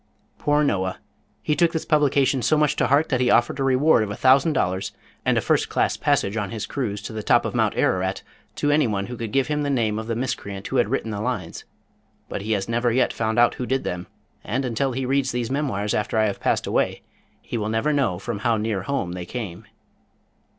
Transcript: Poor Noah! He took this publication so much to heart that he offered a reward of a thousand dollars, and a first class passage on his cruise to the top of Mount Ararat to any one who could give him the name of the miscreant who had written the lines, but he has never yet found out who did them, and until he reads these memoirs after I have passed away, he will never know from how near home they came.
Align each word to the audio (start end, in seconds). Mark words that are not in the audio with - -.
Poor 0.39 0.63
Noah! 0.63 0.97
He 1.43 1.55
took 1.55 1.73
this 1.73 1.85
publication 1.85 2.41
so 2.41 2.57
much 2.57 2.75
to 2.77 2.87
heart 2.87 3.09
that 3.09 3.21
he 3.21 3.29
offered 3.29 3.59
a 3.59 3.63
reward 3.63 4.01
of 4.01 4.09
a 4.09 4.15
thousand 4.15 4.53
dollars, 4.53 4.93
and 5.23 5.37
a 5.37 5.41
first 5.41 5.69
class 5.69 5.95
passage 5.95 6.35
on 6.35 6.49
his 6.49 6.65
cruise 6.65 7.03
to 7.03 7.13
the 7.13 7.21
top 7.21 7.45
of 7.45 7.53
Mount 7.53 7.75
Ararat 7.77 8.23
to 8.55 8.71
any 8.71 8.87
one 8.87 9.05
who 9.05 9.15
could 9.15 9.31
give 9.31 9.45
him 9.45 9.61
the 9.61 9.69
name 9.69 9.99
of 9.99 10.07
the 10.07 10.15
miscreant 10.15 10.65
who 10.69 10.77
had 10.77 10.89
written 10.89 11.11
the 11.11 11.21
lines, 11.21 11.65
but 12.29 12.41
he 12.41 12.53
has 12.53 12.67
never 12.67 12.91
yet 12.91 13.13
found 13.13 13.37
out 13.37 13.53
who 13.61 13.67
did 13.67 13.83
them, 13.83 14.07
and 14.43 14.65
until 14.65 14.91
he 14.93 15.05
reads 15.05 15.31
these 15.31 15.51
memoirs 15.51 15.93
after 15.93 16.17
I 16.17 16.25
have 16.25 16.39
passed 16.39 16.65
away, 16.65 17.03
he 17.39 17.55
will 17.59 17.69
never 17.69 17.93
know 17.93 18.17
from 18.17 18.39
how 18.39 18.57
near 18.57 18.81
home 18.81 19.11
they 19.11 19.27
came. 19.27 19.67